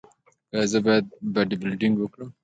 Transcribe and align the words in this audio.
ایا 0.53 0.65
زه 0.71 0.79
باید 0.85 1.05
باډي 1.33 1.55
بلډینګ 1.61 1.95
وکړم؟ 1.99 2.29